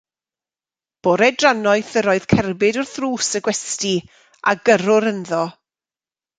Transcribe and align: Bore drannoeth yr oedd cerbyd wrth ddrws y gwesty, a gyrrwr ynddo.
Bore 1.07 1.27
drannoeth 1.43 1.91
yr 2.01 2.09
oedd 2.15 2.25
cerbyd 2.33 2.81
wrth 2.85 2.95
ddrws 2.97 3.31
y 3.41 3.45
gwesty, 3.49 3.95
a 4.53 4.57
gyrrwr 4.71 5.11
ynddo. 5.15 5.47